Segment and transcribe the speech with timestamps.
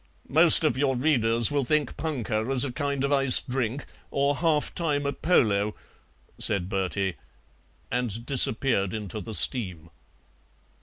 [0.27, 4.73] '""Most of your readers will think 'punkah' is a kind of iced drink or half
[4.73, 5.75] time at polo,"
[6.39, 7.17] said Bertie,
[7.91, 9.91] and disappeared into the steam.